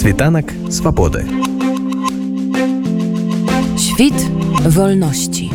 Світанак 0.00 0.52
свабоды. 0.70 1.28
Świt 3.76 4.16
wolności. 4.64 5.50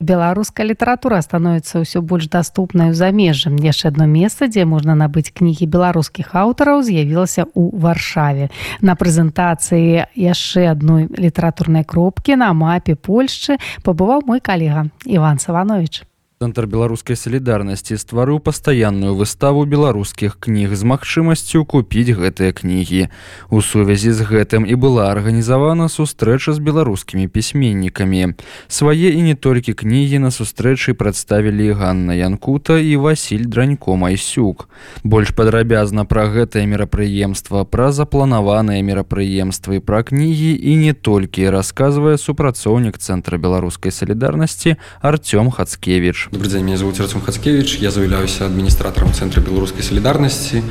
беларуская 0.00 0.68
літаратура 0.68 1.22
становіцца 1.24 1.80
ўсё 1.80 2.04
больш 2.04 2.28
даступнай 2.28 2.92
у 2.92 2.92
замежжам 2.92 3.56
яшчэ 3.56 3.88
одно 3.88 4.04
месца 4.04 4.44
дзе 4.44 4.68
можна 4.68 4.92
набыць 4.92 5.32
кнігі 5.32 5.64
беларускіх 5.64 6.36
аўтараў 6.36 6.84
з'явілася 6.84 7.48
ў 7.48 7.72
варшаве 7.72 8.52
на 8.84 8.92
прэзентацыі 8.92 10.04
яшчэ 10.12 10.68
адной 10.68 11.08
літаратурнай 11.16 11.88
кропкі 11.88 12.36
на 12.36 12.52
мапе 12.52 12.92
польшчы 12.92 13.56
пабываў 13.80 14.20
мой 14.28 14.44
калега 14.44 14.92
иван 15.08 15.40
саванович 15.40 16.04
Цэнтр 16.44 16.66
беларускай 16.68 17.16
салідарнасці 17.16 17.96
стварыў 17.96 18.36
пастаянную 18.36 19.14
выставу 19.16 19.64
беларускіх 19.64 20.36
кніг 20.44 20.76
з 20.76 20.84
магчымасцю 20.84 21.64
купіць 21.64 22.12
гэтыя 22.20 22.52
кнігі. 22.52 23.08
У 23.48 23.64
сувязі 23.64 24.12
з 24.12 24.28
гэтым 24.28 24.68
і 24.68 24.76
была 24.76 25.08
арганізавана 25.08 25.88
сустрэча 25.88 26.52
з 26.52 26.60
беларускімі 26.60 27.32
пісьменнікамі. 27.32 28.36
Свае 28.68 29.16
і 29.16 29.24
не 29.24 29.32
толькі 29.40 29.72
кнігі 29.72 30.20
на 30.20 30.28
сустрэчы 30.28 30.92
прадставілі 30.92 31.80
Ганна 31.80 32.12
Янкута 32.12 32.76
і 32.76 33.00
Васіль 33.00 33.48
Дранько 33.48 33.96
Майсюк. 33.96 34.68
Больш 35.00 35.32
падрабязна 35.32 36.04
пра 36.04 36.28
гэтае 36.28 36.68
мерапрыемства, 36.68 37.64
пра 37.64 37.88
запланаваныя 37.88 38.84
мерапрыемствы 38.84 39.80
пра 39.80 40.04
кнігі 40.04 40.52
і 40.60 40.76
не 40.76 40.92
толькі 40.92 41.48
расказвае 41.48 42.20
супрацоўнік 42.20 43.00
цэнтра 43.00 43.40
беларускай 43.40 43.96
салідарнасці 43.96 44.76
Артём 45.00 45.48
Хацкевич. 45.48 46.28
Добрый 46.34 46.50
день, 46.50 46.64
меня 46.64 46.76
зовут 46.76 46.98
Артем 46.98 47.20
Хацкевич, 47.20 47.76
я 47.76 47.92
заявляюсь 47.92 48.40
администратором 48.40 49.14
Центра 49.14 49.40
белорусской 49.40 49.84
солидарности. 49.84 50.64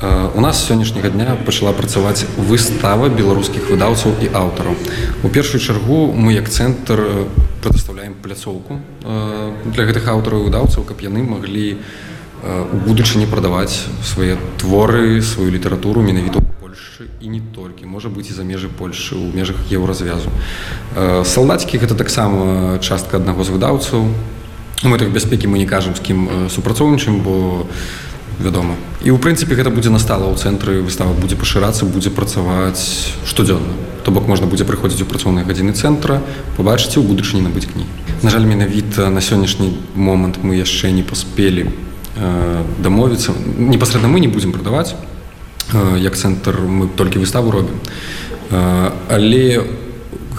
Э, 0.00 0.30
у 0.34 0.40
нас 0.40 0.58
с 0.58 0.68
сегодняшнего 0.68 1.10
дня 1.10 1.36
начала 1.44 1.74
працаваць 1.74 2.24
выстава 2.38 3.10
белорусских 3.10 3.68
выдавцов 3.68 4.22
и 4.22 4.30
авторов. 4.32 4.74
У 5.22 5.28
первую 5.28 5.60
чергу 5.60 6.10
мы 6.12 6.34
как 6.36 6.48
центр 6.48 7.28
предоставляем 7.62 8.14
пляцоўку 8.14 8.80
э, 9.02 9.52
для 9.66 9.84
этих 9.84 10.08
авторов 10.08 10.40
и 10.40 10.44
выдавцев, 10.44 10.86
как 10.86 11.02
яны 11.02 11.22
могли 11.22 11.76
у 12.42 12.76
будучыні 12.88 13.26
прадаваць 13.26 13.84
свае 14.02 14.38
творы, 14.56 15.20
сваю 15.20 15.52
літаратуру 15.52 16.00
менавіта 16.00 16.40
ў 16.40 16.44
Польшы 16.58 17.12
і 17.20 17.28
не 17.28 17.42
толькі 17.54 17.84
можа 17.84 18.08
быць 18.08 18.30
і 18.30 18.32
за 18.32 18.44
межы 18.48 18.72
Польшы 18.72 19.14
ў 19.14 19.36
межах 19.36 19.60
еўразвязу. 19.68 20.32
Э, 20.96 21.22
Салдацкі 21.22 21.76
гэта 21.76 21.94
таксама 21.94 22.78
частка 22.80 23.20
аднаго 23.20 23.44
з 23.44 23.52
выдаўцаў, 23.52 24.08
У 24.08 24.41
мэтах 24.88 25.10
бяспекі 25.14 25.46
мы 25.46 25.58
не 25.58 25.66
кажам 25.66 25.94
з 25.94 26.00
кім 26.00 26.48
супрацоўнічаем 26.50 27.20
бо 27.20 27.66
вядома. 28.42 28.74
І 29.04 29.14
ў 29.14 29.18
прынцыпе 29.22 29.54
гэта 29.54 29.70
будзе 29.70 29.90
настала 29.90 30.26
ў 30.26 30.36
цэнтры 30.38 30.82
выстава 30.82 31.12
будзе 31.14 31.36
пашырацца 31.36 31.86
будзе 31.86 32.10
працаваць 32.10 33.14
штодзённа. 33.26 33.74
То 34.02 34.10
бок 34.10 34.26
можна 34.26 34.46
будзе 34.46 34.64
прыходзіць 34.64 35.02
у 35.02 35.06
працоўныя 35.06 35.46
гадзіны 35.46 35.76
цэнтра 35.76 36.22
побачыце 36.56 36.98
ў 36.98 37.06
будучыні 37.06 37.46
набыць 37.46 37.70
кніг 37.70 37.86
на 38.22 38.30
жаль 38.30 38.46
менавіта 38.46 39.10
на 39.10 39.20
сённяшні 39.20 39.74
момант 39.94 40.38
мы 40.42 40.54
яшчэ 40.54 40.90
не 40.90 41.02
паспелі 41.02 41.66
э, 42.16 42.62
дамовіцца. 42.78 43.32
Непасрэдна 43.58 44.08
мы 44.08 44.20
не 44.20 44.28
будзем 44.28 44.52
прадаваць 44.52 44.94
э, 45.74 45.98
як 45.98 46.14
цэнтр 46.14 46.60
мы 46.62 46.86
толькі 46.86 47.18
выставу 47.18 47.50
робім. 47.50 47.74
Э, 48.50 48.92
але 49.10 49.58
у 49.58 49.64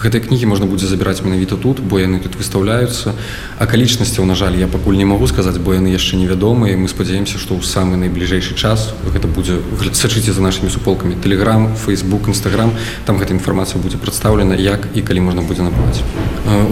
гэтыя 0.02 0.22
кнігі 0.26 0.50
можна 0.50 0.66
будзе 0.66 0.88
забіраць 0.88 1.22
менавіта 1.22 1.56
тут 1.58 1.80
бо 1.80 2.00
яны 2.00 2.20
тут 2.20 2.36
выстаўляюцца. 2.36 3.14
Акалічнасцяў 3.60 4.26
на 4.26 4.36
жаль 4.36 4.58
я 4.58 4.68
пакуль 4.68 4.98
не 4.98 5.06
магу 5.06 5.28
сказаць 5.28 5.62
бо 5.62 5.74
яны 5.78 5.94
яшчэ 5.94 6.18
невядомыя 6.18 6.76
мы 6.78 6.90
спадзяемся 6.90 7.38
што 7.38 7.54
ў 7.54 7.62
самы 7.62 7.96
найбліжэйшы 8.02 8.58
час 8.58 8.94
гэта 9.14 9.28
будзе 9.28 9.62
сачыце 9.94 10.34
за 10.34 10.42
нашымі 10.42 10.74
суполкамі 10.74 11.16
телеграм 11.22 11.70
фейсбук 11.76 12.28
нстаграм 12.28 12.74
там 13.06 13.22
гэта 13.22 13.38
інфармацыя 13.38 13.78
будзе 13.78 14.02
прадстаўлена 14.02 14.58
як 14.58 14.90
і 14.96 15.02
калі 15.06 15.30
можна 15.30 15.46
будзе 15.46 15.62
набываць. 15.62 16.02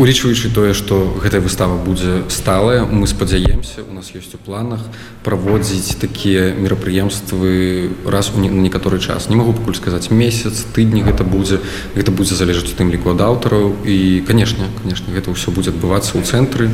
Улічваючы 0.02 0.50
тое 0.50 0.74
што 0.74 1.06
гэтая 1.22 1.42
выстава 1.42 1.78
будзе 1.78 2.26
сталая 2.30 2.86
мы 2.90 3.08
спадзяемся 3.08 3.86
у 3.86 3.94
нас 3.94 4.12
ёсць 4.18 4.34
у 4.34 4.42
планах 4.42 4.82
праводзіць 5.24 6.02
такія 6.02 6.52
мерапрыемствы 6.58 7.92
раз 8.06 8.32
у 8.34 8.40
некаторы 8.42 9.00
час. 9.00 9.30
Не 9.30 9.36
магу 9.36 9.54
пакуль 9.54 9.76
сказаць 9.76 10.10
месяц 10.10 10.66
тыдні 10.74 11.06
гэта 11.06 11.24
будзе 11.24 11.62
гэта 11.96 12.12
будзе 12.12 12.36
залежаць 12.36 12.72
у 12.72 12.76
тым 12.76 12.90
ліку 12.92 13.11
аўтараў 13.20 13.84
і 13.84 14.24
канешне 14.24 14.72
канешне 14.80 15.12
гэта 15.12 15.36
ўсё 15.36 15.52
будзе 15.52 15.76
адбывацца 15.76 16.16
ў 16.16 16.24
цэнтры 16.24 16.72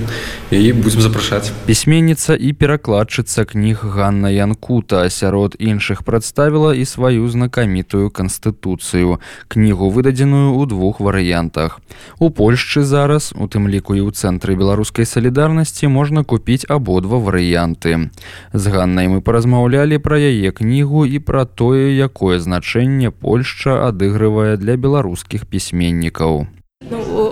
і 0.51 0.61
будзем 0.77 1.01
запрашаць 1.01 1.49
пісьменніца 1.65 2.35
і 2.35 2.53
перакладчыца 2.53 3.47
кніг 3.47 3.87
Ганна 3.87 4.29
Янкута. 4.29 5.09
Сярод 5.09 5.55
іншых 5.59 6.03
прадставіла 6.03 6.75
і 6.75 6.83
сваю 6.85 7.27
знакамітую 7.31 8.11
канстытуцыю. 8.11 9.19
Кнігу 9.47 9.89
выдадзеную 9.89 10.59
ў 10.59 10.67
двух 10.67 10.99
варыянтах. 10.99 11.79
У 12.19 12.29
Польшчы 12.29 12.83
зараз 12.83 13.31
у 13.35 13.47
тым 13.47 13.71
ліку 13.71 13.95
і 13.95 14.03
ў 14.03 14.11
цэнтры 14.11 14.59
беларускай 14.59 15.07
салідарнасці 15.07 15.87
можна 15.87 16.27
купіць 16.27 16.67
абодва 16.67 17.17
варыянты. 17.23 18.11
З 18.51 18.63
Ганнай 18.67 19.07
мы 19.07 19.23
паразмаўлялі 19.23 19.97
пра 20.03 20.19
яе 20.19 20.51
кнігу 20.51 21.07
і 21.07 21.23
пра 21.23 21.45
тое 21.47 21.95
якое 21.95 22.39
значэнне 22.43 23.11
Польшча 23.15 23.87
адыгрывае 23.87 24.59
для 24.59 24.75
беларускіх 24.75 25.47
пісьменнікаў 25.47 26.26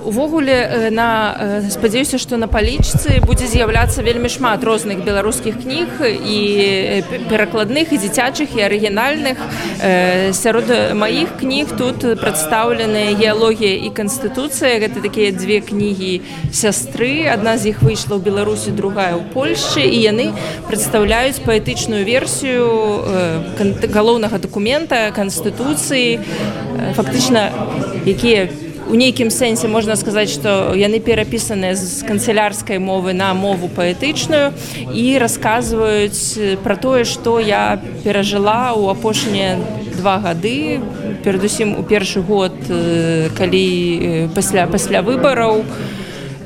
увогуле 0.05 0.89
на 0.91 1.61
спадзяюся 1.69 2.17
што 2.17 2.37
на 2.37 2.47
палічцы 2.51 3.21
будзе 3.23 3.47
з'яўляцца 3.47 4.03
вельмі 4.03 4.27
шмат 4.29 4.65
розных 4.65 5.05
беларускіх 5.05 5.61
кніг 5.61 6.01
і 6.01 6.39
перакладных 7.29 7.93
і 7.93 7.99
дзіцячых 8.01 8.57
і 8.57 8.65
арыгінальных. 8.67 9.37
Сярод 10.33 10.97
маіх 10.97 11.37
кніг 11.39 11.77
тут 11.77 12.03
прадстаўленыя 12.19 13.15
геалогія 13.15 13.85
і 13.85 13.93
канстытуцыя. 13.93 14.81
Гэта 14.81 14.99
такія 14.99 15.31
дзве 15.31 15.61
кнігі 15.61 16.25
сястры. 16.51 17.29
Адна 17.29 17.55
з 17.61 17.71
іх 17.71 17.85
выйшла 17.85 18.17
ў 18.17 18.25
беларусі 18.25 18.75
другая 18.75 19.15
ў 19.15 19.23
польльшчы 19.31 19.85
і 19.85 19.99
яны 20.01 20.33
прадстаўляюць 20.67 21.45
паэтычную 21.45 22.03
версію 22.03 22.65
галоўнага 23.93 24.41
дакумента 24.41 25.13
канстытуцыі 25.15 26.19
фактычна 26.97 27.53
якія 28.03 28.49
в 28.49 28.64
у 28.89 28.95
нейкім 28.95 29.29
сэнсе 29.33 29.67
можна 29.67 29.95
сказаць 29.95 30.29
што 30.33 30.75
яны 30.77 30.99
перапісаныя 30.99 31.75
з 31.75 32.05
канцелярскай 32.05 32.79
мовы 32.79 33.13
на 33.13 33.33
мову 33.33 33.69
паэтычную 33.69 34.53
і 34.93 35.05
расказваюць 35.21 36.59
пра 36.63 36.75
тое 36.77 37.03
што 37.03 37.39
я 37.39 37.81
перажыла 38.03 38.73
ў 38.77 38.93
апошнія 38.93 39.57
два 39.97 40.19
гады 40.21 40.79
перадусім 41.25 41.75
у 41.79 41.83
першы 41.83 42.21
год 42.21 42.53
калі 43.37 43.65
пасля 44.35 44.67
пасля 44.69 45.01
выбараў. 45.01 45.65
у 45.65 46.04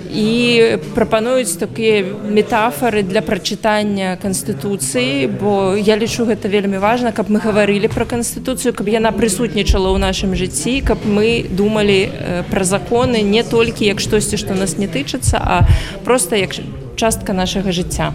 і 0.09 0.78
прапануюць 0.96 1.58
такія 1.62 2.03
метафары 2.25 3.03
для 3.03 3.22
прачытання 3.22 4.18
канстытуцыі 4.22 5.30
бо 5.30 5.78
я 5.78 5.97
лічу 5.97 6.25
гэта 6.25 6.50
вельмі 6.50 6.81
важна 6.81 7.12
каб 7.12 7.30
мы 7.30 7.40
гаварылі 7.40 7.88
пра 7.94 8.09
канстытуцыю 8.09 8.74
каб 8.74 8.90
яна 8.90 9.14
прысутнічала 9.14 9.94
ў 9.94 10.02
нашым 10.02 10.34
жыцці 10.34 10.81
каб 10.81 11.06
мы 11.06 11.46
думалі 11.46 12.09
пра 12.50 12.64
законы 12.66 13.22
не 13.22 13.44
толькі 13.44 13.86
як 13.86 14.02
штосьці 14.02 14.42
што 14.42 14.58
нас 14.58 14.78
не 14.81 14.90
тычыцца 14.90 15.38
а 15.38 15.68
просто 16.03 16.36
як 16.36 16.58
частка 16.99 17.33
нашага 17.33 17.71
жыцця. 17.71 18.11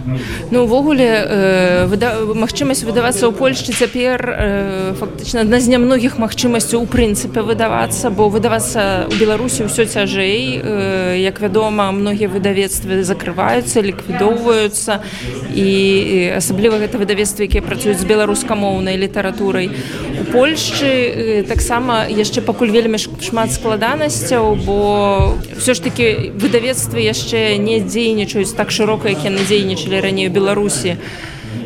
Ну 0.51 0.63
увогуле 0.69 1.09
э, 1.09 1.85
выда... 1.89 2.21
магчымасць 2.37 2.85
выдавацца 2.85 3.25
ў 3.25 3.33
польшчы 3.33 3.73
цяпер 3.73 4.21
э, 4.21 4.93
фактычна 4.99 5.41
адна 5.41 5.57
з 5.57 5.73
нямногіх 5.73 6.21
магчымасцяў 6.21 6.85
у 6.85 6.87
прынцыпе 6.89 7.41
выдавацца 7.41 8.13
бо 8.13 8.29
выдавацца 8.29 9.09
ў 9.09 9.13
беларусі 9.17 9.65
ўсё 9.65 9.89
цяжэй. 9.89 10.61
Э, 10.61 11.17
як 11.17 11.41
вядома 11.41 11.89
многія 11.89 12.29
выдавецтвы 12.29 13.01
закрываюцца 13.01 13.81
ліквідоўваюцца 13.81 15.01
і 15.55 15.69
асабліва 16.37 16.77
гэта 16.77 17.01
выдавецтвы 17.01 17.49
якія 17.49 17.65
працуюць 17.65 17.97
з 17.97 18.05
беларускамоўнай 18.05 19.01
літаратурай. 19.01 19.73
У 20.21 20.23
польшчы 20.29 20.85
э, 20.85 21.43
таксама 21.47 22.05
яшчэ 22.05 22.45
пакуль 22.45 22.69
вельмі 22.69 23.01
шмат 23.01 23.49
складанасцяў 23.49 24.55
бо 24.61 24.77
все 25.57 25.73
ж 25.73 25.81
таки 25.81 26.29
выдавецтвы 26.37 27.01
яшчэ 27.01 27.57
не 27.57 27.79
дзейнічаюць 27.81 28.53
так 28.53 28.74
шырока 28.75 29.15
як 29.15 29.23
яны 29.23 29.47
дзейнічалі 29.47 30.03
раней 30.03 30.27
у 30.27 30.35
беларусі 30.35 30.99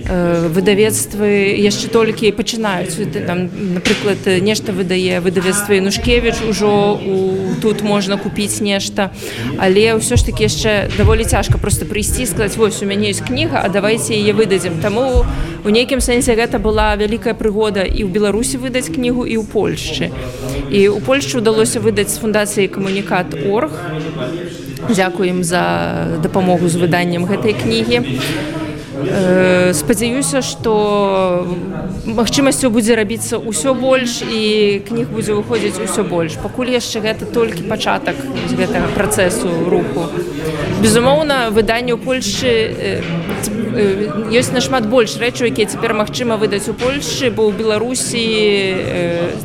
выдавецтвы 0.09 1.53
яшчэ 1.61 1.89
толькі 1.93 2.33
пачынаюць. 2.33 2.97
Там 3.27 3.45
напрыклад 3.77 4.25
нешта 4.41 4.73
выдае 4.73 5.21
выдавецтва 5.21 5.77
нушкевич 5.85 6.41
ужо 6.49 6.97
у 6.97 7.53
тут 7.61 7.81
можна 7.81 8.17
купіць 8.17 8.61
нешта. 8.61 9.13
Але 9.57 9.93
ўсё 10.01 10.17
ж 10.17 10.25
таки 10.25 10.49
яшчэ 10.49 10.89
даволі 10.97 11.23
цяжка 11.29 11.61
просто 11.61 11.85
прыйсці 11.85 12.25
сказаць 12.25 12.57
вось 12.57 12.81
у 12.81 12.89
мяне 12.89 13.13
ёсць 13.13 13.21
кніга 13.21 13.61
а 13.61 13.69
давайте 13.69 14.17
яе 14.17 14.33
выдадзім 14.33 14.81
таму 14.81 15.25
у 15.65 15.69
нейкім 15.69 16.01
сэнсе 16.01 16.33
гэта 16.33 16.57
была 16.57 16.97
вялікая 16.97 17.37
прыгода 17.37 17.85
і 17.85 18.01
ў 18.01 18.09
беларусі 18.09 18.57
выдаць 18.57 18.89
кнігу 18.89 19.29
і 19.29 19.37
ў 19.37 19.45
польшчы. 19.45 20.09
І 20.73 20.89
у 20.89 20.99
польшчы 21.05 21.37
ўдалося 21.37 21.77
выдаць 21.77 22.09
з 22.09 22.17
фундацыі 22.17 22.65
камунікат 22.65 23.37
орг 23.45 23.77
дзякуем 24.89 25.43
за 25.43 26.19
дапамогу 26.23 26.67
з 26.67 26.75
выданнем 26.81 27.25
гэтай 27.29 27.53
кнігі 27.53 28.03
спадзяюся 29.73 30.41
што 30.41 31.47
магчымасцю 32.03 32.69
будзе 32.73 32.95
рабіцца 32.99 33.39
ўсё 33.39 33.73
больш 33.77 34.19
і 34.25 34.81
кніг 34.87 35.07
будзе 35.13 35.37
выходзіць 35.37 35.79
усё 35.79 36.03
больш 36.03 36.35
пакуль 36.41 36.73
яшчэ 36.73 36.99
гэта 37.05 37.29
толькі 37.29 37.63
пачатак 37.69 38.15
гэтага 38.51 38.91
працэсу 38.95 39.47
руху. 39.71 40.09
Безумоўна 40.83 41.49
выданне 41.55 41.95
ў 41.95 41.99
польльшы 42.01 42.99
ёсць 44.33 44.51
нашмат 44.51 44.89
больш 44.89 45.15
рэчаў 45.21 45.53
якія 45.53 45.69
цяпер 45.69 45.93
магчыма 45.93 46.35
выдаць 46.35 46.67
у 46.67 46.73
польльшы 46.73 47.31
бо 47.31 47.47
ў 47.47 47.55
беларусі 47.55 48.23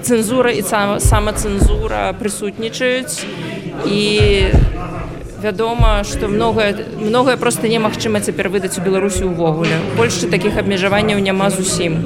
цэнзура 0.02 0.50
і 0.50 0.62
самацэнзура 0.98 2.10
прысутнічаюць 2.18 3.22
і 3.86 4.02
вядома 5.44 6.00
што 6.08 6.28
многае 6.32 6.72
многае 6.96 7.36
просто 7.36 7.68
немагчыма 7.68 8.20
цяпер 8.24 8.48
выдаць 8.48 8.78
у 8.80 8.82
беларусі 8.82 9.28
ўвогуле. 9.28 9.76
Польшчы 10.00 10.30
такіх 10.32 10.56
абмежаванняў 10.56 11.20
няма 11.20 11.50
зусім. 11.52 12.00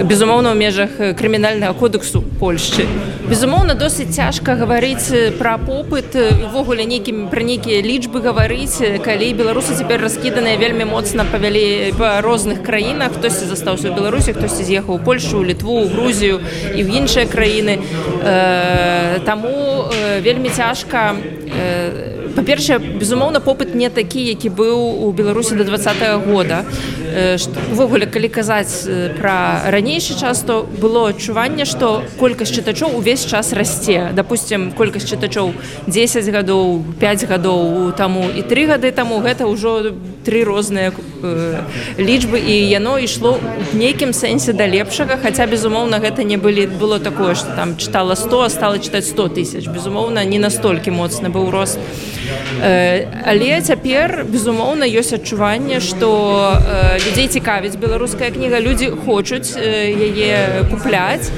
Безумоўна 0.00 0.52
ў 0.52 0.56
межах 0.56 0.90
крымінальнага 1.20 1.76
кодексу 1.76 2.24
польшчы. 2.40 2.88
Безумоўна 3.28 3.76
досыць 3.76 4.08
цяжка 4.16 4.56
гаварыць 4.56 5.36
пра 5.36 5.58
попыт 5.60 6.16
увогуле 6.16 6.88
нейкім 6.88 7.28
пра 7.28 7.44
нейкія 7.44 7.84
лічбы 7.84 8.24
гаварыць 8.24 8.80
калі 9.04 9.28
беларусы 9.36 9.76
цяпер 9.76 10.00
раскіданыя 10.00 10.56
вельмі 10.56 10.88
моцна 10.88 11.28
павялі 11.28 11.92
па 12.00 12.20
розных 12.24 12.64
краінах. 12.64 13.20
Хтосьці 13.20 13.52
застаўся 13.52 13.92
ў 13.92 13.96
беларусі 14.00 14.32
хтосьці 14.32 14.64
з'ехаў 14.64 15.04
польшу 15.04 15.44
літву 15.44 15.84
грузію 15.92 16.40
і 16.72 16.80
ў 16.80 16.88
іншыя 17.04 17.28
краіны. 17.28 17.76
Э, 18.24 19.20
таму 19.24 19.92
э, 19.92 20.20
вельмі 20.24 20.48
цяжка 20.48 21.12
э, 21.12 22.17
па-першае 22.38 22.78
безумоўна 22.78 23.40
попыт 23.42 23.74
не 23.74 23.90
такі 23.90 24.22
які 24.22 24.48
быў 24.54 24.78
у 25.02 25.10
беларусі 25.12 25.58
до 25.58 25.64
два 25.64 25.76
-го 25.76 26.18
года 26.32 26.64
увогуле 27.72 28.06
калі 28.06 28.28
казаць 28.28 28.86
пра 29.18 29.66
ранейшы 29.66 30.14
час 30.20 30.42
то 30.46 30.66
было 30.82 31.08
адчуванне 31.10 31.64
што 31.64 32.02
колькасць 32.20 32.54
чытачоў 32.54 32.94
увесь 32.98 33.26
час 33.26 33.52
расце. 33.52 34.12
Допустим 34.14 34.72
колькасць 34.72 35.10
чытачоў 35.10 35.52
10 35.86 36.28
гадоў 36.30 36.84
5 37.00 37.24
гадоў 37.28 37.92
таму 37.96 38.30
і 38.30 38.42
три 38.42 38.66
гады 38.66 38.92
таму 38.92 39.18
гэта 39.18 39.46
ўжо 39.50 39.92
тры 40.24 40.44
розныя 40.44 40.92
э, 41.22 41.62
лічбы 41.98 42.38
і 42.38 42.54
яно 42.68 42.98
ішло 42.98 43.38
в 43.72 43.74
нейкім 43.74 44.12
сэнсе 44.12 44.52
да 44.52 44.66
лепшага. 44.66 45.16
Хаця 45.16 45.46
безумоўна 45.46 45.98
гэта 45.98 46.22
не 46.22 46.36
былі 46.36 46.66
было 46.66 46.98
такое 47.00 47.34
что 47.34 47.50
там 47.56 47.76
чытала 47.76 48.14
100 48.14 48.48
стала 48.48 48.78
чытаць 48.78 49.08
100 49.08 49.28
тысяч. 49.28 49.64
Безумоўна 49.66 50.24
не 50.24 50.38
настолькі 50.38 50.90
моцны 50.90 51.28
быў 51.28 51.50
рост. 51.50 51.78
э, 51.78 52.27
але 52.58 53.60
цяпер 53.62 54.24
безумоўна 54.28 54.88
ёсць 54.88 55.12
адчуванне 55.12 55.80
что 55.80 56.58
э, 56.58 56.98
людзей 57.06 57.28
цікавіць 57.28 57.76
беларуская 57.76 58.30
кніга 58.30 58.60
людзі 58.60 58.90
хочуць 59.06 59.54
яе 59.56 60.64
купляць 60.70 61.30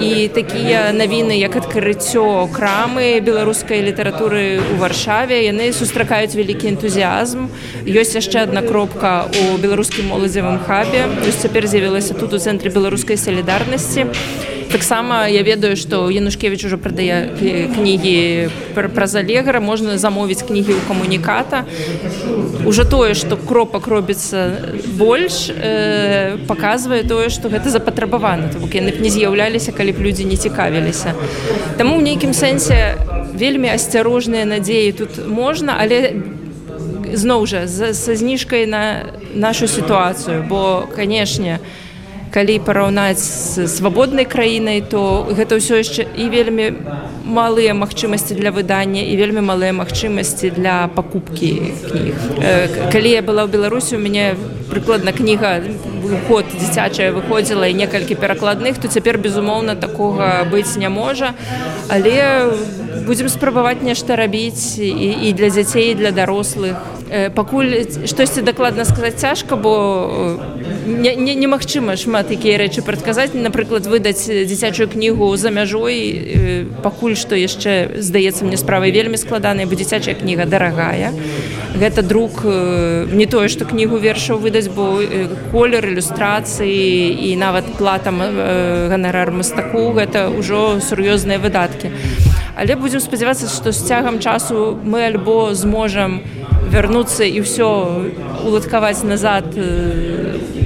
і 0.00 0.28
такія 0.34 0.90
навіны 0.92 1.38
як 1.38 1.56
адкрыццё 1.56 2.48
крамы 2.50 3.20
беларускай 3.20 3.82
літаратуры 3.86 4.58
у 4.74 4.76
варшаве 4.82 5.44
яны 5.46 5.70
сустракаюць 5.72 6.34
вялікі 6.34 6.74
энтузіазм 6.74 7.46
ёсць 7.86 8.18
яшчэ 8.18 8.48
одна 8.48 8.62
кропка 8.66 9.28
у 9.30 9.58
беларускім 9.62 10.10
моладзевым 10.10 10.58
хабе 10.66 11.06
цяпер 11.30 11.66
з'явілася 11.70 12.14
тут 12.18 12.34
у 12.34 12.42
цэнтры 12.42 12.74
беларускай 12.74 13.16
салідарнасці 13.16 14.10
таксама 14.74 15.28
я 15.30 15.42
ведаю 15.46 15.76
што 15.78 16.10
янушкевич 16.10 16.64
ужо 16.66 16.82
прадае 16.82 17.30
кнігі 17.70 18.50
праз 18.74 19.14
алегра 19.14 19.62
можна 19.62 19.94
замовіць 20.02 20.42
кнігі 20.42 20.74
ў 20.74 20.80
камуніката 20.90 21.62
уже 22.66 22.82
тое 22.82 23.14
што 23.14 23.38
кропак 23.38 23.86
робіцца 23.86 24.74
больш 24.98 25.46
э, 25.46 26.42
показвае 26.50 27.06
тое 27.06 27.30
што 27.30 27.54
гэта 27.54 27.70
запатрабавана 27.70 28.50
то 28.50 28.58
бок 28.58 28.74
яны 28.74 28.90
б 28.90 28.98
не 28.98 29.14
з'яўляліся 29.14 29.70
калі 29.70 29.94
б 29.94 30.02
людзі 30.10 30.26
не 30.26 30.34
цікавіліся. 30.34 31.14
Таму 31.78 31.94
ў 31.94 32.02
нейкім 32.10 32.34
сэнсе 32.34 32.98
вельмі 33.30 33.70
асцярожныя 33.70 34.42
надзеі 34.42 34.90
тут 34.98 35.22
можна 35.30 35.78
але 35.78 36.18
зноў 37.14 37.46
жа 37.46 37.70
са 37.70 38.18
зніжкай 38.18 38.66
на 38.66 39.14
нашу 39.38 39.70
сітуацыю. 39.70 40.42
Бо 40.50 40.90
канешне 40.90 41.62
у 41.62 41.83
калі 42.34 42.58
параўнаць 42.66 43.22
з 43.22 43.68
свабоднай 43.70 44.26
краінай 44.26 44.82
то 44.82 45.22
гэта 45.30 45.62
ўсё 45.62 45.78
яшчэ 45.78 46.02
і 46.18 46.26
вельмі 46.34 46.66
малыя 47.22 47.78
магчымасці 47.78 48.34
для 48.34 48.50
выдання 48.50 49.06
і 49.06 49.14
вельмі 49.14 49.38
малыя 49.46 49.70
магчымасці 49.70 50.50
для 50.58 50.90
пакупкі 50.90 51.50
кніг. 51.86 52.16
Калі 52.90 53.10
я 53.14 53.22
была 53.22 53.46
ў 53.46 53.54
беларусі 53.54 53.94
у 53.96 54.02
мяне 54.02 54.34
прыкладна 54.66 55.14
кніга 55.14 55.62
выход 56.02 56.50
дзіцячая 56.50 57.14
выходзіла 57.14 57.70
і 57.70 57.78
некалькі 57.78 58.18
перакладных 58.18 58.82
то 58.82 58.90
цяпер 58.90 59.22
безумоўна 59.22 59.78
такога 59.78 60.42
быць 60.50 60.74
не 60.74 60.90
можа. 60.90 61.38
Але 61.86 62.50
будзем 63.06 63.30
спрабаваць 63.30 63.86
нешта 63.86 64.18
рабіць 64.18 64.74
і, 64.82 65.30
і 65.30 65.32
для 65.38 65.54
дзяцей 65.54 65.94
для 65.94 66.10
дарослых 66.10 66.74
пакуль 67.34 67.84
штосьці 68.06 68.42
дакладна 68.42 68.84
сказаць 68.84 69.20
цяжка 69.20 69.56
бо 69.56 70.38
немагчыма 70.86 71.96
шмат 71.96 72.30
якія 72.30 72.58
рэчы 72.58 72.82
прадказаць. 72.82 73.34
Напрыклад 73.34 73.86
выдаць 73.86 74.24
дзіцячую 74.24 74.88
кнігу 74.88 75.28
за 75.36 75.50
мяжой 75.50 76.66
пакуль 76.82 77.16
што 77.16 77.36
яшчэ 77.36 78.00
здаецца 78.00 78.44
мне 78.44 78.56
справай 78.56 78.90
вельмі 78.90 79.16
складаная 79.16 79.66
бо 79.66 79.74
дзіцячая 79.74 80.14
кніга 80.14 80.44
дарагая. 80.44 81.12
Гэта 81.74 82.02
друк 82.02 82.44
не 82.44 83.26
тое 83.26 83.48
што 83.48 83.64
кнігу 83.64 83.98
вершаў 83.98 84.38
выдаць 84.38 84.68
бо 84.68 85.00
колер 85.52 85.86
ілюстрацыі 85.88 87.30
і 87.30 87.36
нават 87.36 87.64
платам 87.78 88.20
ганарар 88.88 89.30
мастаку 89.30 89.92
гэта 89.92 90.30
ўжо 90.30 90.80
сур'ёзныя 90.80 91.38
выдаткі. 91.38 91.90
Але 92.54 92.76
будзем 92.78 93.00
спадзявацца 93.02 93.50
што 93.50 93.72
з 93.74 93.82
цягам 93.82 94.20
часу 94.22 94.78
мы 94.78 95.10
альбо 95.10 95.54
зможам 95.54 96.22
вярнуцца 96.72 97.24
і 97.24 97.40
ўсё 97.44 97.68
уладкаваць 98.44 99.02
назад 99.04 99.56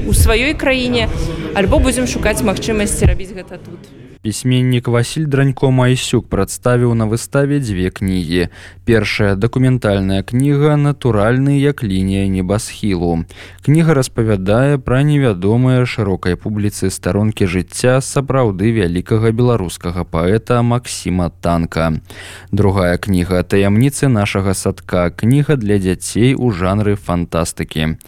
у 0.09 0.12
сваёй 0.12 0.55
краіне 0.55 1.09
альбо 1.55 1.79
будзем 1.79 2.06
шукаць 2.06 2.43
магчымасці 2.43 3.09
рабіць 3.11 3.35
гэта 3.35 3.59
тут 3.59 4.08
пісьменнік 4.23 4.88
Васіль 4.88 5.26
дранько 5.26 5.70
майсюк 5.70 6.29
прадставіў 6.29 6.94
на 6.94 7.06
выставе 7.06 7.61
дзве 7.61 7.91
кнігі. 7.91 8.49
Першая 8.85 9.35
дакументальная 9.35 10.23
кніга 10.23 10.76
натуральны 10.76 11.59
як 11.61 11.85
лінія 11.85 12.29
небасхілу 12.29 13.25
кніга 13.65 13.94
распавядае 13.94 14.79
пра 14.79 15.03
невядомыя 15.03 15.85
шырокай 15.85 16.37
публіцы 16.37 16.91
старонкі 16.91 17.47
жыцця 17.47 18.00
сапраўды 18.00 18.73
вялікага 18.73 19.32
беларускага 19.32 20.04
паэта 20.04 20.62
Масіма 20.62 21.31
танка. 21.40 22.00
Другая 22.52 22.97
кніга 22.97 23.43
таямніцы 23.43 24.09
нашага 24.09 24.54
садка 24.54 25.11
кніга 25.11 25.57
для 25.57 25.78
дзяцей 25.78 26.35
у 26.35 26.50
жанры 26.50 26.97
фантастыкі 26.97 27.99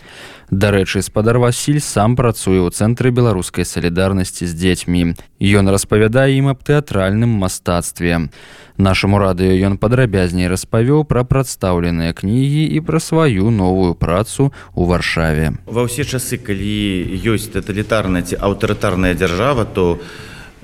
Дарэчы, 0.50 0.98
спадар 1.02 1.38
Васіль 1.38 1.78
сам 1.78 2.18
працуе 2.18 2.58
ў 2.58 2.74
цэнтры 2.74 3.14
беларускай 3.14 3.62
салідарнасці 3.62 4.50
з 4.50 4.54
дзецьмі. 4.58 5.14
Ён 5.38 5.70
распавядае 5.70 6.42
ім 6.42 6.50
аб 6.50 6.66
тэатральным 6.66 7.30
мастацтве. 7.38 8.34
Нашаму 8.74 9.22
радыё 9.22 9.54
ён 9.70 9.78
падрабязней 9.78 10.50
распавёў 10.50 11.06
пра 11.06 11.22
прадстаўленыя 11.22 12.10
кнігі 12.10 12.66
і 12.66 12.82
пра 12.82 12.98
сваю 12.98 13.54
новую 13.54 13.94
працу 13.94 14.50
ў 14.74 14.82
варшаве. 14.90 15.54
Ва 15.70 15.86
ўсе 15.86 16.02
часы, 16.02 16.34
калі 16.42 17.14
ёсць 17.14 17.54
таталітарная 17.54 18.26
ці 18.26 18.34
аўтарытарная 18.42 19.14
дзяржава, 19.14 19.70
то 19.70 20.02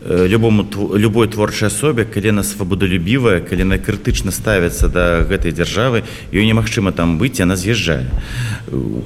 любому 0.05 0.67
любой 0.95 1.29
творчай 1.29 1.69
асобе 1.69 2.05
калі 2.05 2.33
на 2.33 2.43
свабодалюбівая 2.45 3.41
калі 3.41 3.65
на 3.65 3.79
крытычна 3.81 4.29
ставіцца 4.29 4.93
да 4.93 5.25
гэтай 5.25 5.57
дзяржавы 5.57 6.05
ёй 6.37 6.45
немагчыма 6.45 6.93
там 6.93 7.17
быць 7.17 7.41
яна 7.41 7.57
з'язджае. 7.57 8.05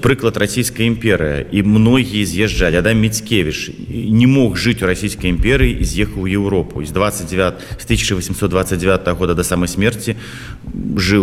Прыклад 0.02 0.34
расійская 0.36 0.90
імперыя 0.90 1.46
і 1.46 1.62
многія 1.62 2.26
з'язджалі. 2.26 2.82
Адам 2.82 2.98
міцкевіш 2.98 3.70
не 3.88 4.26
мог 4.26 4.58
жыць 4.58 4.82
у 4.82 4.90
расійскай 4.90 5.30
імперыі 5.30 5.78
і 5.78 5.84
з'ехаў 5.86 6.26
у 6.26 6.28
Еўропу. 6.28 6.82
З 6.82 6.90
29 6.90 7.54
з 7.78 7.84
1829 7.86 9.08
года 9.14 9.34
да 9.34 9.44
самай 9.46 9.70
смерці 9.70 10.18
жыў 10.98 11.22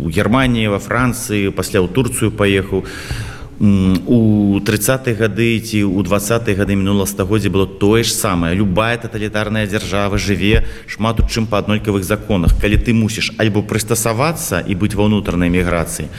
у 0.00 0.08
германії 0.08 0.72
во 0.72 0.80
францыі 0.80 1.52
пасля 1.52 1.84
ў 1.84 1.92
турцыю 1.92 2.32
паехаў. 2.32 2.88
у 2.88 3.33
у 3.60 4.60
30 4.64 5.08
гады 5.18 5.60
ці 5.60 5.86
ў 5.86 6.02
20 6.02 6.56
гады 6.58 6.74
мінула 6.74 7.06
стагоддзя 7.06 7.50
было 7.50 7.66
тое 7.66 8.02
ж 8.02 8.10
самае 8.10 8.54
любая 8.54 8.98
таталітарная 8.98 9.66
дзяржава 9.66 10.18
жыве 10.18 10.66
шмат 10.86 11.20
у 11.20 11.28
чым 11.28 11.46
па 11.46 11.62
аднолькавых 11.62 12.02
законах. 12.02 12.58
Калі 12.60 12.82
ты 12.82 12.94
мусіш 12.94 13.32
альбо 13.38 13.62
прыстасавацца 13.62 14.58
і 14.66 14.74
быць 14.74 14.98
ва 14.98 15.06
ўнутранай 15.06 15.48
эміграцыі 15.54 16.10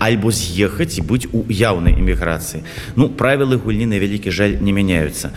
альбо 0.00 0.32
з'ехаць 0.32 0.96
і 0.96 1.04
быць 1.04 1.28
у 1.30 1.44
яўнай 1.52 1.92
эміграцыі 1.92 2.64
ну 2.96 3.12
правілы 3.12 3.60
гульні 3.60 3.86
на 3.92 4.00
вялікі 4.00 4.32
жаль 4.32 4.56
не 4.64 4.72
мяняюцца 4.72 5.30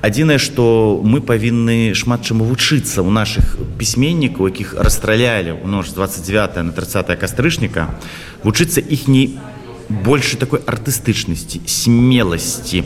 адзінае 0.00 0.40
што 0.40 0.64
мы 1.04 1.20
павінны 1.20 1.92
шмат 1.92 2.24
чаму 2.24 2.48
вучыцца 2.48 3.04
ў 3.04 3.12
наших 3.12 3.60
пісьменнікаў 3.76 4.48
якіх 4.48 4.72
расстралялі 4.80 5.60
ў 5.60 5.68
ноч 5.68 5.92
29 5.92 6.64
на 6.64 6.72
30 6.72 7.12
кастрычніка 7.20 7.92
вучыцца 8.40 8.80
іхняй 8.80 9.36
больше 9.88 10.36
такой 10.36 10.60
артыстычнасці 10.60 11.62
смеласці 11.66 12.82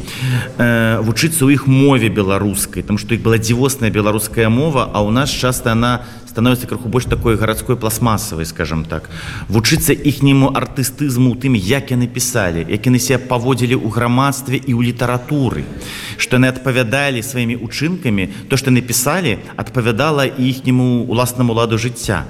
э, 0.58 1.00
вучыцца 1.00 1.48
ў 1.48 1.56
іх 1.56 1.66
мове 1.66 2.08
беларускай 2.08 2.82
там 2.82 2.98
што 2.98 3.14
іх 3.16 3.24
была 3.24 3.40
дзівосная 3.40 3.90
беларуская 3.90 4.48
мова 4.48 4.90
а 4.92 5.00
ў 5.00 5.10
нас 5.10 5.30
часто 5.30 5.72
она 5.72 6.04
становится 6.30 6.66
крыху 6.66 6.88
больш 6.88 7.04
такой 7.04 7.36
гарадской 7.36 7.76
пластмасавай 7.76 8.46
скажем 8.46 8.84
так. 8.84 9.10
Вучыцца 9.48 9.92
іхняму 9.92 10.54
артыстызму 10.54 11.34
тым 11.34 11.58
як 11.58 11.90
яны 11.90 12.06
пісалі 12.06 12.64
як 12.70 12.86
яны 12.86 13.02
себе 13.02 13.18
паводзілі 13.18 13.74
ў 13.74 13.90
грамадстве 13.90 14.56
і 14.56 14.72
ў 14.78 14.94
літаратуры 14.94 15.66
што 16.16 16.38
яны 16.38 16.54
адпавядалі 16.54 17.22
сваімі 17.22 17.58
учынкамі 17.58 18.30
то 18.48 18.56
што 18.56 18.70
напісалі 18.70 19.42
адпавядала 19.56 20.24
іхняму 20.30 21.02
уласнаму 21.10 21.52
ладу 21.52 21.78
жыцця 21.78 22.24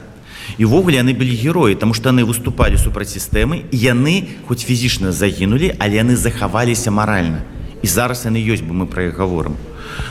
і 0.59 0.65
ўвогуле 0.65 1.03
яны 1.03 1.15
былі 1.15 1.35
героі 1.37 1.75
тому 1.75 1.95
што 1.95 2.11
яны 2.11 2.25
выступалі 2.25 2.81
супраць 2.81 3.13
сістэмы 3.13 3.71
яны 3.71 4.41
хоць 4.49 4.65
фізічна 4.65 5.13
загінулі 5.13 5.75
але 5.79 6.03
яны 6.03 6.17
захаваліся 6.17 6.91
маральна. 6.91 7.43
І 7.83 7.87
зараз 7.87 8.27
яны 8.27 8.41
ёсць 8.41 8.65
бы 8.65 8.75
мы 8.75 8.87
пра 8.87 9.09
іх 9.09 9.17
гаворам 9.17 9.57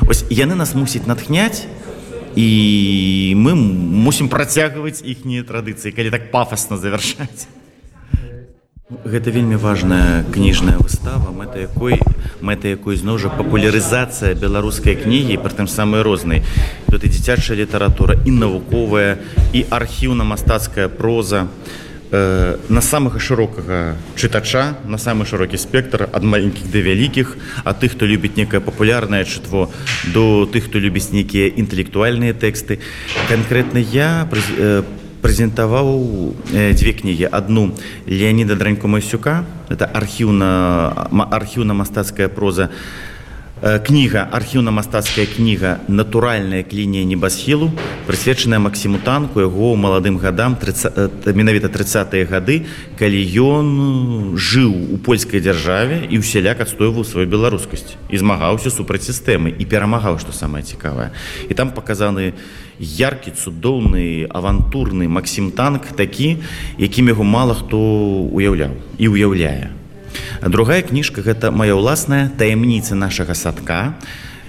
ось 0.07 0.25
яны 0.29 0.55
нас 0.55 0.75
мусіць 0.75 1.05
натхняць 1.05 1.65
і 2.35 3.33
мы 3.37 3.55
мусім 3.55 4.29
працягваць 4.29 5.01
іхнія 5.03 5.43
традыцыі 5.43 5.93
калі 5.93 6.09
так 6.13 6.31
пафасна 6.31 6.77
завяршаць 6.77 7.49
гэта 8.89 9.29
вельмі 9.29 9.55
важная 9.55 10.25
кніжная 10.33 10.81
выстава 10.81 11.29
мэта 11.29 11.61
якой 11.61 12.01
мэта 12.41 12.73
якой 12.73 12.97
зноў 12.97 13.21
жа 13.21 13.29
папулярызацыя 13.29 14.33
беларускай 14.33 14.97
кнігі 14.97 15.37
прытым 15.45 15.69
самай 15.69 16.01
рознай. 16.01 16.41
Тут 16.89 17.05
і 17.05 17.09
дзіцячая 17.13 17.53
літаратура 17.61 18.17
і 18.25 18.31
навуковая 18.33 19.21
і 19.53 19.61
архіўна-мастацкая 19.69 20.89
проза. 20.89 21.45
Э, 22.09 22.57
на 22.69 22.81
самага 22.81 23.21
шырокага 23.21 23.93
чытача 24.17 24.81
на 24.89 24.97
самы 24.97 25.29
шырокі 25.29 25.61
спектр 25.61 26.09
ад 26.09 26.25
маленькіх 26.25 26.73
да 26.73 26.81
вялікіх 26.81 27.37
а 27.61 27.77
тых 27.77 27.93
хто 27.93 28.09
любіць 28.09 28.33
некае 28.33 28.57
папулярнае 28.57 29.21
чытво 29.29 29.69
до 30.09 30.49
тых 30.49 30.65
хто 30.65 30.81
любіць 30.81 31.13
нейкія 31.13 31.53
інтэлектуальныя 31.53 32.33
тэксты. 32.33 32.81
Канкрэтна 33.29 33.77
я 33.77 34.25
э, 34.25 34.81
прэзентаваў 35.21 36.33
э, 36.53 36.73
дзве 36.73 36.93
кнігі 36.93 37.27
адну 37.31 37.71
леаніда 38.07 38.55
драньку 38.55 38.87
масюка 38.87 39.43
это 39.69 39.85
архіўна 39.85 41.09
архіўна-мастацкая 41.11 42.29
проза 42.29 42.69
на 42.69 42.99
кніга 43.59 44.27
архіўна-мастацкая 44.31 45.27
кніга 45.27 45.79
натуральная 45.87 46.63
клінія 46.63 47.03
небасхілу 47.03 47.71
прысвечаная 48.07 48.59
максіму 48.59 49.03
танку 49.03 49.43
яго 49.43 49.75
маладым 49.75 50.15
гадам 50.15 50.55
30 50.55 51.27
менавіта 51.35 51.67
30тые 51.67 52.23
гады 52.23 52.63
калі 52.95 53.19
ён 53.43 53.67
жыў 54.39 54.95
у 54.95 54.97
польскай 55.03 55.43
дзяржаве 55.43 56.07
і 56.07 56.23
ўсяляк 56.23 56.63
адстойваў 56.63 57.03
сваю 57.03 57.27
беларускасць 57.27 57.99
і 58.07 58.15
змагаўся 58.15 58.71
супраць 58.71 59.03
сістэмы 59.03 59.51
і 59.51 59.67
перамагаў 59.67 60.19
што 60.23 60.31
самае 60.31 60.63
цікавае. 60.63 61.11
І 61.49 61.53
там 61.53 61.75
паказаны 61.75 62.39
яркі 62.79 63.35
цудоўны 63.35 64.31
авантурны 64.31 65.11
максім 65.11 65.51
танк 65.51 65.91
такі 65.99 66.39
якім 66.79 67.11
яго 67.11 67.27
мала 67.27 67.59
хто 67.59 67.75
уяўляў 68.31 68.71
і 68.95 69.05
ўяўляе 69.11 69.78
другая 70.41 70.81
кніжка 70.81 71.21
гэта 71.21 71.51
моя 71.51 71.75
ўласная 71.75 72.29
таямніца 72.37 72.95
нашага 72.95 73.35
садка 73.35 73.95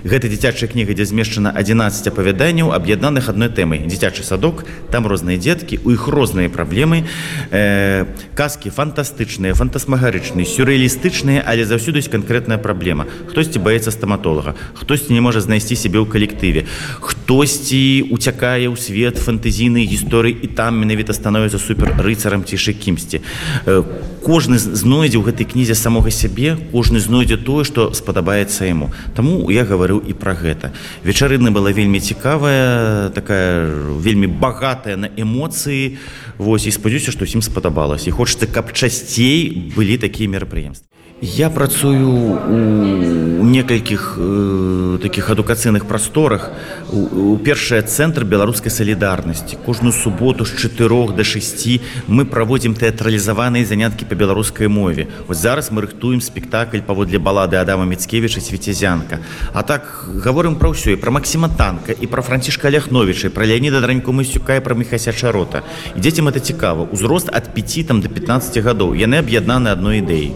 Гэта 0.05 0.29
дзіцячая 0.29 0.69
кніга, 0.71 0.95
дзе 0.97 1.05
змешчана 1.05 1.53
11 1.53 2.09
апавяданняў, 2.09 2.73
аб'яднаных 2.73 3.29
адной 3.29 3.49
тэмай. 3.49 3.85
дзіцячы 3.85 4.23
садок, 4.23 4.65
там 4.91 5.07
розныя 5.07 5.37
дзеткі, 5.37 5.81
у 5.85 5.91
іх 5.93 6.09
розныя 6.09 6.49
праблемы. 6.49 7.05
Э, 7.51 8.07
казкі 8.35 8.71
фантастычныя, 8.71 9.53
фантасмагарычныя, 9.53 10.47
сюррэалістычныя, 10.47 11.45
але 11.45 11.65
заўсёды 11.65 12.01
ёсць 12.01 12.09
канкрэтная 12.09 12.59
праблема. 12.59 13.07
Хтосьці 13.29 13.59
баецца 13.59 13.91
стаматолага, 13.91 14.55
хтосьці 14.75 15.13
не 15.13 15.21
можа 15.21 15.41
знайсці 15.41 15.77
сябе 15.77 16.01
ў 16.01 16.07
калектыве. 16.09 16.65
Хтосьці 17.01 18.09
уцякае 18.11 18.73
ў 18.73 18.77
свет 18.77 19.19
фантазійнай 19.19 19.85
гісторыі 19.85 20.33
і 20.33 20.47
там 20.47 20.81
менавіта 20.81 21.13
становіцца 21.13 21.59
супер 21.59 21.93
рыцарам 21.99 22.45
цішы 22.45 22.73
кімсьці. 22.73 23.21
Э, 23.67 23.83
кожны 24.23 24.57
знойдзе 24.57 25.19
ў 25.19 25.25
гэтай 25.29 25.45
кнізе 25.45 25.75
самога 25.75 26.11
сябе, 26.11 26.57
кожны 26.73 27.01
знойдзе 27.01 27.37
тое, 27.37 27.65
што 27.65 27.93
спадабаецца 27.93 28.65
яму. 28.65 28.93
Таму 29.15 29.51
я 29.51 29.65
гаварю 29.65 29.90
гаварыў 29.91 30.07
і 30.07 30.15
пра 30.15 30.35
гэта. 30.35 30.73
Вечарына 31.05 31.51
была 31.51 31.73
вельмі 31.73 32.01
цікавая 32.01 33.11
такая 33.11 33.67
вельмі 33.99 34.27
багатая 34.27 34.97
на 34.97 35.11
эмоцыі. 35.17 35.99
Вось 36.39 36.67
і 36.67 36.71
спадзяюся 36.71 37.13
што 37.13 37.27
ўсім 37.27 37.43
спадабалася. 37.43 38.11
І 38.11 38.17
хочацца 38.17 38.47
каб 38.47 38.73
часцей 38.73 39.73
былі 39.75 39.99
такія 39.99 40.31
мерапрыемствы 40.31 40.87
Я 41.23 41.51
працую 41.51 42.09
у 42.09 43.45
некалькіх 43.45 44.17
э, 44.17 44.99
таких 45.03 45.29
адукацыйных 45.29 45.85
прасторах. 45.85 46.51
У, 46.89 47.35
у 47.35 47.37
першае 47.37 47.83
цэнтр 47.83 48.25
беларускай 48.25 48.73
салідарнасці. 48.73 49.59
Кожную 49.67 49.93
суботу 49.93 50.47
з 50.47 50.57
4 50.57 50.89
до 51.13 51.25
6 51.25 51.81
мы 52.09 52.25
праводзім 52.25 52.73
тэатралізаваныя 52.73 53.69
заняткі 53.69 54.09
по 54.09 54.15
беларускай 54.15 54.69
мове. 54.69 55.09
Вось 55.29 55.45
зараз 55.45 55.71
мы 55.71 55.83
рыхтуем 55.83 56.23
спектакль 56.25 56.81
паводле 56.81 57.19
балады 57.19 57.61
адама 57.61 57.85
міцкевіча 57.85 58.41
свецезянка 58.41 59.21
А 59.53 59.63
так 59.63 60.09
гаворым 60.25 60.57
пра 60.57 60.73
ўсё 60.73 60.97
і 60.97 60.97
пра 60.97 61.13
Масіма 61.13 61.53
танка 61.53 61.93
і 61.93 62.07
пра 62.07 62.23
францішка 62.23 62.71
ляхновіча 62.73 63.29
пра 63.29 63.45
леаніда 63.45 63.85
драньку 63.85 64.17
мысюка 64.17 64.57
пра 64.65 64.75
мехася 64.75 65.13
чарота. 65.13 65.69
Дзецям 65.97 66.29
это 66.33 66.41
цікава. 66.41 66.89
Узрост 66.89 67.29
ад 67.29 67.53
5 67.53 67.87
там 67.87 68.01
до 68.01 68.09
15 68.09 68.65
гадоў. 68.65 68.97
Яны 68.97 69.21
аб'яднаны 69.21 69.69
адной 69.69 70.01
ідэі 70.01 70.33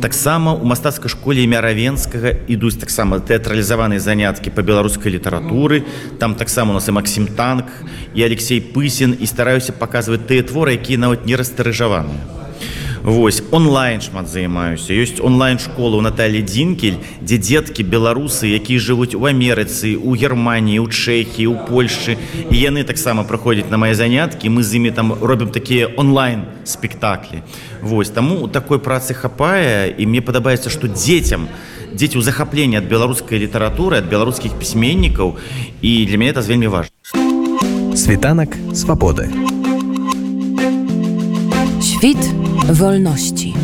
таксама 0.00 0.54
у 0.54 0.64
мастацкай 0.64 1.10
школе 1.10 1.44
імя 1.44 1.60
равенскага 1.60 2.32
ідуць 2.48 2.78
таксама 2.80 3.20
тэатралізаваныя 3.20 4.00
заняткі 4.00 4.50
по 4.50 4.62
беларускай 4.62 5.12
літаратуры. 5.12 5.84
Там 6.18 6.34
таксама 6.34 6.72
у 6.72 6.74
нас 6.74 6.88
і 6.88 6.92
Масім 6.92 7.26
танк 7.26 7.66
і 8.14 8.22
Алексей 8.22 8.60
пысен 8.60 9.14
і 9.18 9.26
стараюся 9.26 9.72
паказваць 9.72 10.24
тыя 10.24 10.42
творы 10.42 10.78
якія 10.78 10.98
нават 10.98 11.26
не 11.26 11.36
растарыжаваныя 11.36 12.47
Вось 13.02 13.42
онлайн 13.50 14.00
шмат 14.00 14.28
займаюся. 14.28 14.92
Ёсць 14.92 15.20
онлайн-школа 15.22 15.96
у 15.96 16.00
Наталі 16.00 16.42
дзінкель 16.42 16.98
дзе 17.22 17.38
дзеткі 17.38 17.82
беларусы 17.86 18.50
якія 18.50 18.78
жывуць 18.82 19.14
у 19.14 19.22
Амерыцы 19.30 19.94
у 19.94 20.14
Геррманіі 20.18 20.82
у 20.82 20.88
Чэхі 20.88 21.46
у 21.46 21.54
Польшы 21.68 22.18
і 22.50 22.56
яны 22.56 22.84
таксама 22.84 23.24
праходзяць 23.24 23.70
на 23.70 23.78
мае 23.78 23.94
заняткі 23.94 24.50
мы 24.50 24.62
з 24.62 24.82
імі 24.82 24.90
там 24.90 25.12
робім 25.14 25.54
такія 25.54 25.88
онлайн 25.96 26.42
спектаклі 26.64 27.42
Вось 27.82 28.10
таму 28.10 28.42
у 28.44 28.48
такой 28.48 28.78
працы 28.78 29.14
хапае 29.14 29.94
і 29.94 30.06
мне 30.06 30.20
падабаецца 30.20 30.70
што 30.70 30.88
дзецям 30.88 31.48
дзеці 31.94 32.18
ў 32.18 32.22
захапленні 32.22 32.82
ад 32.82 32.90
беларускай 32.90 33.38
літаратуры 33.38 34.02
ад 34.02 34.10
беларускіх 34.10 34.58
пісьменнікаў 34.58 35.38
і 35.82 35.92
для 36.06 36.16
мяне 36.18 36.32
это 36.32 36.42
вельмі 36.42 36.68
важна. 36.68 36.92
Світанак 37.96 38.56
свабоды 38.74 39.57
Świt 41.98 42.34
wolności. 42.72 43.54